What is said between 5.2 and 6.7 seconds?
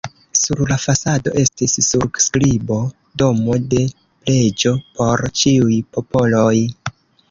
ĉiuj popoloj".